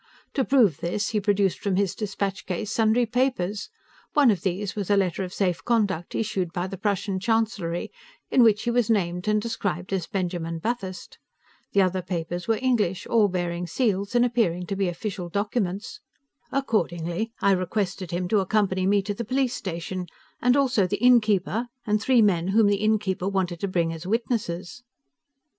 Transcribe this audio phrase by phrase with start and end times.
[0.33, 3.69] To prove this, he produced from his dispatch case sundry papers.
[4.13, 7.91] One of these was a letter of safe conduct, issued by the Prussian Chancellery,
[8.31, 11.19] in which he was named and described as Benjamin Bathurst.
[11.73, 15.99] The other papers were English, all bearing seals, and appearing to be official documents.
[16.51, 20.07] Accordingly, I requested him to accompany me to the police station,
[20.41, 24.81] and also the innkeeper, and three men whom the innkeeper wanted to bring as witnesses.